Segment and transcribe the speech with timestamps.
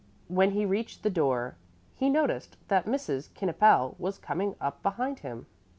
[0.29, 1.55] When he reached the front door
[1.93, 3.29] he noticed that Mrs.
[3.39, 5.45] Knippel was coming up behind him.